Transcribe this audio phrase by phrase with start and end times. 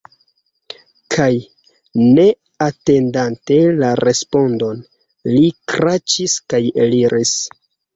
[1.15, 1.27] Kaj,
[2.15, 2.25] ne
[2.69, 4.85] atendante la respondon,
[5.37, 7.43] li kraĉis kaj eliris.